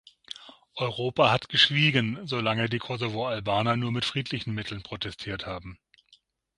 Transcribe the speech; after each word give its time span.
Europa 0.77 1.29
hat 1.29 1.47
geschwiegen, 1.49 2.25
solange 2.25 2.67
die 2.69 2.79
Kosovoalbaner 2.79 3.75
nur 3.77 3.91
mit 3.91 4.03
friedlichen 4.03 4.51
Mitteln 4.55 4.81
protestiert 4.81 5.45
haben. 5.45 5.77